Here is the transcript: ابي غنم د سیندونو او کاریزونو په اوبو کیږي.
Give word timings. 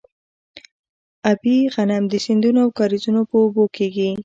ابي 1.31 1.57
غنم 1.73 2.03
د 2.09 2.13
سیندونو 2.25 2.59
او 2.65 2.69
کاریزونو 2.79 3.21
په 3.29 3.35
اوبو 3.43 3.63
کیږي. 3.75 4.09